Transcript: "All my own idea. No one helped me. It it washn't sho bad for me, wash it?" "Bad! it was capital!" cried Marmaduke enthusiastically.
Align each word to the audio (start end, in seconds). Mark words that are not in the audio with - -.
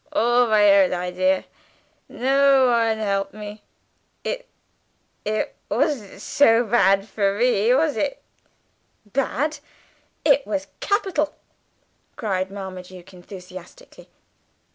"All 0.11 0.47
my 0.47 0.81
own 0.81 0.93
idea. 0.95 1.45
No 2.09 2.65
one 2.69 2.97
helped 2.97 3.35
me. 3.35 3.61
It 4.23 4.47
it 5.23 5.55
washn't 5.69 6.19
sho 6.19 6.63
bad 6.65 7.07
for 7.07 7.37
me, 7.37 7.71
wash 7.75 7.97
it?" 7.97 8.19
"Bad! 9.05 9.59
it 10.25 10.47
was 10.47 10.65
capital!" 10.79 11.35
cried 12.15 12.49
Marmaduke 12.49 13.13
enthusiastically. 13.13 14.09